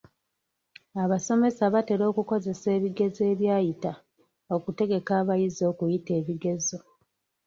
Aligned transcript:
Abasomesa 1.03 1.63
batera 1.73 2.03
okukozesa 2.11 2.67
ebigezo 2.77 3.21
ebyayita 3.33 3.91
okutegeka 4.55 5.11
abayizi 5.21 5.63
okuyita 5.71 6.11
ebigezo. 6.21 6.77